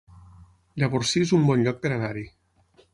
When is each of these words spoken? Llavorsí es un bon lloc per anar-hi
Llavorsí 0.83 1.23
es 1.27 1.37
un 1.41 1.47
bon 1.51 1.65
lloc 1.69 1.81
per 1.87 1.95
anar-hi 1.95 2.29